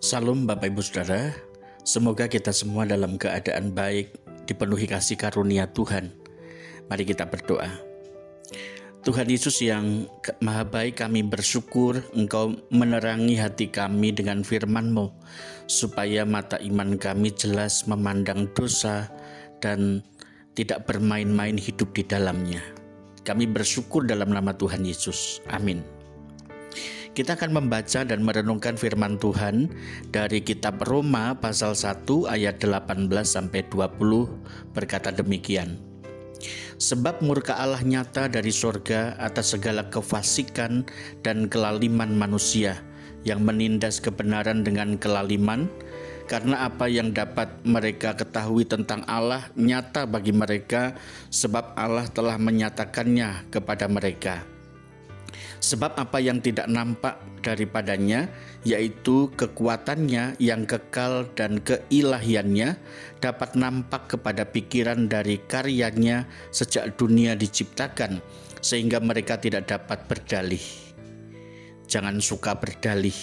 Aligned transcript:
Salam 0.00 0.48
Bapak 0.48 0.72
Ibu 0.72 0.80
Saudara, 0.80 1.28
semoga 1.84 2.24
kita 2.24 2.56
semua 2.56 2.88
dalam 2.88 3.20
keadaan 3.20 3.76
baik, 3.76 4.16
dipenuhi 4.48 4.88
kasih 4.88 5.20
karunia 5.20 5.68
Tuhan. 5.76 6.08
Mari 6.88 7.04
kita 7.04 7.28
berdoa. 7.28 7.68
Tuhan 9.04 9.28
Yesus 9.28 9.60
yang 9.60 10.08
maha 10.40 10.64
baik 10.64 11.04
kami 11.04 11.20
bersyukur 11.20 12.00
Engkau 12.16 12.56
menerangi 12.72 13.36
hati 13.36 13.68
kami 13.68 14.16
dengan 14.16 14.40
firman-Mu 14.40 15.12
supaya 15.68 16.24
mata 16.24 16.56
iman 16.56 16.96
kami 16.96 17.36
jelas 17.36 17.84
memandang 17.84 18.48
dosa 18.56 19.12
dan 19.60 20.00
tidak 20.56 20.88
bermain-main 20.88 21.60
hidup 21.60 21.92
di 21.92 22.08
dalamnya. 22.08 22.64
Kami 23.20 23.44
bersyukur 23.44 24.08
dalam 24.08 24.32
nama 24.32 24.56
Tuhan 24.56 24.80
Yesus. 24.80 25.44
Amin. 25.52 26.00
Kita 27.10 27.34
akan 27.34 27.58
membaca 27.58 28.06
dan 28.06 28.22
merenungkan 28.22 28.78
firman 28.78 29.18
Tuhan 29.18 29.66
dari 30.14 30.46
kitab 30.46 30.78
Roma 30.86 31.34
pasal 31.34 31.74
1 31.74 32.06
ayat 32.30 32.62
18 32.62 33.10
sampai 33.26 33.66
20 33.66 33.98
berkata 34.70 35.10
demikian. 35.10 35.74
Sebab 36.80 37.20
murka 37.20 37.58
Allah 37.58 37.82
nyata 37.82 38.30
dari 38.30 38.54
sorga 38.54 39.18
atas 39.18 39.52
segala 39.52 39.90
kefasikan 39.90 40.86
dan 41.26 41.50
kelaliman 41.50 42.14
manusia 42.14 42.78
yang 43.26 43.44
menindas 43.44 44.00
kebenaran 44.00 44.64
dengan 44.64 44.96
kelaliman, 44.96 45.68
karena 46.30 46.64
apa 46.70 46.88
yang 46.88 47.12
dapat 47.12 47.52
mereka 47.66 48.16
ketahui 48.16 48.64
tentang 48.64 49.04
Allah 49.04 49.50
nyata 49.58 50.08
bagi 50.08 50.32
mereka, 50.32 50.96
sebab 51.28 51.76
Allah 51.76 52.08
telah 52.08 52.40
menyatakannya 52.40 53.52
kepada 53.52 53.90
mereka. 53.90 54.49
Sebab 55.60 55.96
apa 55.96 56.18
yang 56.18 56.40
tidak 56.40 56.66
nampak 56.66 57.20
daripadanya, 57.40 58.28
yaitu 58.64 59.32
kekuatannya 59.34 60.36
yang 60.40 60.68
kekal 60.68 61.28
dan 61.36 61.60
keilahiannya, 61.60 62.76
dapat 63.18 63.56
nampak 63.56 64.16
kepada 64.16 64.44
pikiran 64.48 65.08
dari 65.08 65.40
karyanya 65.44 66.28
sejak 66.52 66.96
dunia 66.96 67.36
diciptakan, 67.36 68.20
sehingga 68.60 69.00
mereka 69.00 69.40
tidak 69.40 69.68
dapat 69.68 70.04
berdalih. 70.08 70.62
Jangan 71.90 72.22
suka 72.22 72.54
berdalih. 72.54 73.16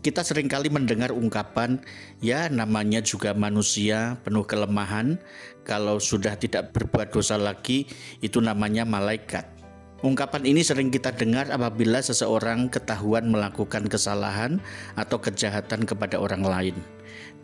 Kita 0.00 0.24
sering 0.24 0.48
kali 0.48 0.72
mendengar 0.72 1.12
ungkapan, 1.12 1.76
ya 2.24 2.48
namanya 2.48 3.04
juga 3.04 3.36
manusia 3.36 4.16
penuh 4.24 4.48
kelemahan, 4.48 5.20
kalau 5.60 6.00
sudah 6.00 6.40
tidak 6.40 6.72
berbuat 6.72 7.12
dosa 7.12 7.36
lagi, 7.36 7.84
itu 8.24 8.40
namanya 8.40 8.88
malaikat. 8.88 9.59
Ungkapan 10.00 10.48
ini 10.48 10.64
sering 10.64 10.88
kita 10.88 11.12
dengar 11.12 11.52
apabila 11.52 12.00
seseorang 12.00 12.72
ketahuan 12.72 13.28
melakukan 13.28 13.84
kesalahan 13.84 14.56
atau 14.96 15.20
kejahatan 15.20 15.84
kepada 15.84 16.16
orang 16.16 16.40
lain, 16.40 16.76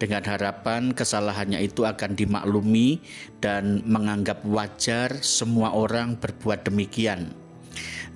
dengan 0.01 0.25
harapan 0.25 0.97
kesalahannya 0.97 1.61
itu 1.61 1.85
akan 1.85 2.17
dimaklumi 2.17 3.05
dan 3.45 3.85
menganggap 3.85 4.41
wajar 4.48 5.21
semua 5.21 5.77
orang 5.77 6.17
berbuat 6.17 6.65
demikian. 6.65 7.37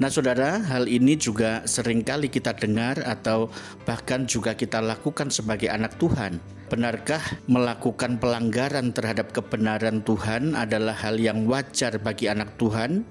Nah, 0.01 0.09
saudara, 0.09 0.57
hal 0.73 0.89
ini 0.89 1.21
juga 1.21 1.61
sering 1.69 2.01
kali 2.01 2.33
kita 2.33 2.57
dengar 2.57 3.05
atau 3.05 3.53
bahkan 3.85 4.25
juga 4.25 4.57
kita 4.57 4.81
lakukan 4.81 5.29
sebagai 5.29 5.69
anak 5.69 6.01
Tuhan. 6.01 6.41
Benarkah 6.73 7.21
melakukan 7.45 8.17
pelanggaran 8.17 8.97
terhadap 8.97 9.37
kebenaran 9.37 10.01
Tuhan 10.01 10.57
adalah 10.57 10.97
hal 10.97 11.21
yang 11.21 11.45
wajar 11.45 12.01
bagi 12.01 12.33
anak 12.33 12.57
Tuhan? 12.57 13.05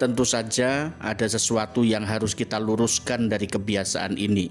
Tentu 0.00 0.24
saja 0.24 0.96
ada 0.96 1.28
sesuatu 1.28 1.84
yang 1.84 2.08
harus 2.08 2.32
kita 2.32 2.56
luruskan 2.56 3.28
dari 3.28 3.44
kebiasaan 3.44 4.16
ini. 4.16 4.48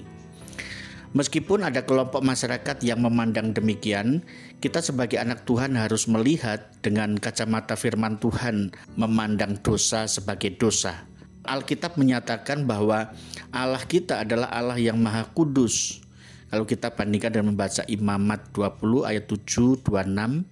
Meskipun 1.09 1.65
ada 1.65 1.81
kelompok 1.89 2.21
masyarakat 2.21 2.85
yang 2.85 3.01
memandang 3.01 3.49
demikian, 3.49 4.21
kita 4.61 4.77
sebagai 4.77 5.17
anak 5.17 5.41
Tuhan 5.49 5.73
harus 5.73 6.05
melihat 6.05 6.69
dengan 6.85 7.17
kacamata 7.17 7.73
firman 7.73 8.21
Tuhan, 8.21 8.69
memandang 8.93 9.57
dosa 9.65 10.05
sebagai 10.05 10.53
dosa. 10.61 11.09
Alkitab 11.49 11.97
menyatakan 11.97 12.69
bahwa 12.69 13.09
Allah 13.49 13.81
kita 13.89 14.21
adalah 14.21 14.53
Allah 14.53 14.77
yang 14.77 15.01
Maha 15.01 15.25
Kudus. 15.33 16.05
Kalau 16.53 16.69
kita 16.69 16.93
bandingkan 16.93 17.33
dan 17.33 17.49
membaca 17.49 17.81
Imamat 17.89 18.53
20 18.53 19.09
ayat 19.09 19.25
7, 19.25 19.81
26, 19.81 20.45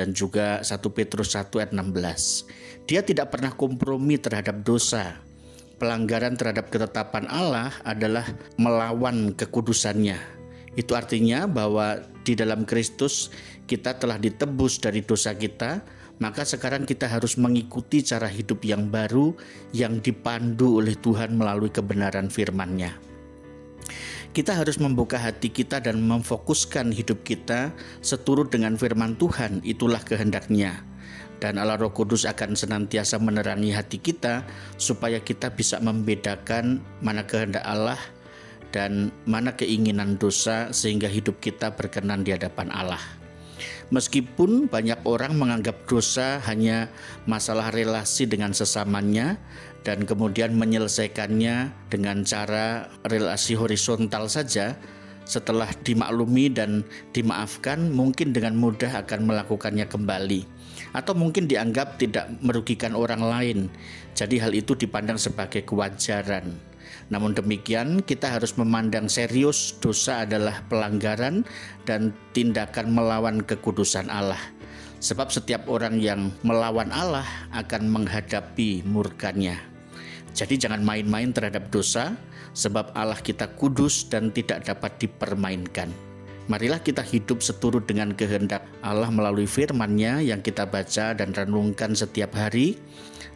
dan 0.00 0.16
juga 0.16 0.64
1 0.64 0.80
Petrus 0.96 1.36
1 1.36 1.52
ayat 1.60 1.76
16. 1.76 2.88
Dia 2.88 3.04
tidak 3.04 3.36
pernah 3.36 3.52
kompromi 3.52 4.16
terhadap 4.16 4.64
dosa. 4.64 5.20
Pelanggaran 5.76 6.40
terhadap 6.40 6.72
ketetapan 6.72 7.28
Allah 7.28 7.68
adalah 7.84 8.24
melawan 8.56 9.36
kekudusannya. 9.36 10.16
Itu 10.72 10.96
artinya 10.96 11.44
bahwa 11.44 12.00
di 12.24 12.32
dalam 12.32 12.64
Kristus 12.64 13.28
kita 13.68 14.00
telah 14.00 14.16
ditebus 14.16 14.80
dari 14.80 15.04
dosa 15.04 15.36
kita, 15.36 15.84
maka 16.16 16.48
sekarang 16.48 16.88
kita 16.88 17.04
harus 17.04 17.36
mengikuti 17.36 18.00
cara 18.00 18.28
hidup 18.28 18.64
yang 18.64 18.88
baru 18.88 19.36
yang 19.76 20.00
dipandu 20.00 20.80
oleh 20.80 20.96
Tuhan 20.96 21.36
melalui 21.36 21.68
kebenaran 21.68 22.32
firman-Nya 22.32 23.09
kita 24.30 24.54
harus 24.54 24.78
membuka 24.78 25.18
hati 25.18 25.50
kita 25.50 25.82
dan 25.82 25.98
memfokuskan 26.06 26.94
hidup 26.94 27.26
kita 27.26 27.74
seturut 27.98 28.50
dengan 28.54 28.78
firman 28.78 29.18
Tuhan, 29.18 29.58
itulah 29.66 29.98
kehendaknya. 30.02 30.86
Dan 31.40 31.56
Allah 31.56 31.80
Roh 31.80 31.90
Kudus 31.90 32.28
akan 32.28 32.52
senantiasa 32.52 33.16
menerangi 33.16 33.72
hati 33.72 33.96
kita 33.96 34.44
supaya 34.76 35.18
kita 35.24 35.56
bisa 35.56 35.80
membedakan 35.80 36.84
mana 37.00 37.24
kehendak 37.24 37.64
Allah 37.64 37.98
dan 38.70 39.10
mana 39.26 39.56
keinginan 39.56 40.20
dosa 40.20 40.70
sehingga 40.70 41.10
hidup 41.10 41.40
kita 41.42 41.74
berkenan 41.74 42.22
di 42.22 42.36
hadapan 42.36 42.70
Allah. 42.70 43.19
Meskipun 43.90 44.70
banyak 44.70 45.02
orang 45.02 45.34
menganggap 45.34 45.86
dosa 45.90 46.38
hanya 46.46 46.86
masalah 47.26 47.74
relasi 47.74 48.22
dengan 48.22 48.54
sesamanya 48.54 49.34
dan 49.82 50.06
kemudian 50.06 50.54
menyelesaikannya 50.54 51.74
dengan 51.90 52.22
cara 52.22 52.86
relasi 53.02 53.58
horizontal 53.58 54.30
saja, 54.30 54.78
setelah 55.26 55.70
dimaklumi 55.86 56.50
dan 56.50 56.82
dimaafkan 57.14 57.90
mungkin 57.90 58.34
dengan 58.34 58.58
mudah 58.58 59.06
akan 59.06 59.30
melakukannya 59.30 59.86
kembali 59.86 60.42
atau 60.90 61.14
mungkin 61.14 61.46
dianggap 61.46 62.02
tidak 62.02 62.30
merugikan 62.42 62.98
orang 62.98 63.22
lain. 63.22 63.58
Jadi 64.18 64.42
hal 64.42 64.50
itu 64.50 64.74
dipandang 64.74 65.18
sebagai 65.18 65.62
kewajaran. 65.62 66.69
Namun 67.08 67.34
demikian, 67.34 68.02
kita 68.02 68.38
harus 68.38 68.54
memandang 68.58 69.06
serius 69.10 69.74
dosa 69.78 70.26
adalah 70.26 70.62
pelanggaran 70.66 71.42
dan 71.86 72.14
tindakan 72.34 72.94
melawan 72.94 73.42
kekudusan 73.42 74.10
Allah. 74.10 74.40
Sebab 75.00 75.32
setiap 75.32 75.64
orang 75.70 75.96
yang 75.96 76.28
melawan 76.44 76.92
Allah 76.92 77.24
akan 77.56 77.88
menghadapi 77.88 78.84
murkanya. 78.84 79.56
Jadi 80.36 80.60
jangan 80.60 80.84
main-main 80.84 81.32
terhadap 81.32 81.72
dosa, 81.72 82.14
sebab 82.52 82.92
Allah 82.92 83.18
kita 83.18 83.48
kudus 83.56 84.06
dan 84.06 84.30
tidak 84.30 84.68
dapat 84.68 85.00
dipermainkan. 85.00 86.09
Marilah 86.50 86.82
kita 86.82 87.06
hidup 87.06 87.46
seturut 87.46 87.86
dengan 87.86 88.10
kehendak 88.10 88.66
Allah 88.82 89.06
melalui 89.06 89.46
firman-Nya 89.46 90.18
yang 90.18 90.42
kita 90.42 90.66
baca 90.66 91.14
dan 91.14 91.30
renungkan 91.30 91.94
setiap 91.94 92.34
hari 92.34 92.74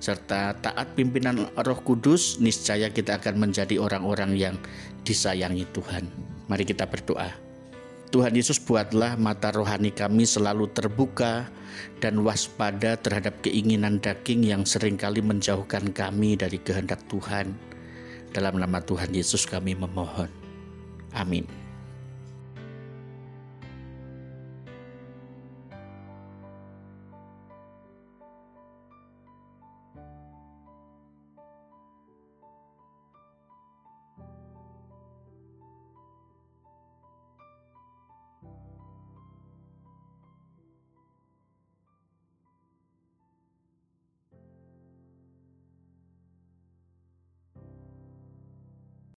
serta 0.02 0.58
taat 0.58 0.98
pimpinan 0.98 1.46
Roh 1.54 1.78
Kudus, 1.78 2.42
niscaya 2.42 2.90
kita 2.90 3.22
akan 3.22 3.38
menjadi 3.38 3.78
orang-orang 3.78 4.34
yang 4.34 4.58
disayangi 5.06 5.62
Tuhan. 5.70 6.10
Mari 6.50 6.66
kita 6.66 6.90
berdoa. 6.90 7.30
Tuhan 8.10 8.34
Yesus 8.34 8.58
buatlah 8.58 9.14
mata 9.14 9.54
rohani 9.54 9.94
kami 9.94 10.26
selalu 10.26 10.74
terbuka 10.74 11.46
dan 12.02 12.18
waspada 12.18 12.98
terhadap 12.98 13.38
keinginan 13.46 14.02
daging 14.02 14.42
yang 14.42 14.66
sering 14.66 14.98
kali 14.98 15.22
menjauhkan 15.22 15.94
kami 15.94 16.34
dari 16.34 16.58
kehendak 16.58 16.98
Tuhan. 17.06 17.54
Dalam 18.34 18.58
nama 18.58 18.82
Tuhan 18.82 19.14
Yesus 19.14 19.46
kami 19.46 19.78
memohon. 19.78 20.30
Amin. 21.14 21.63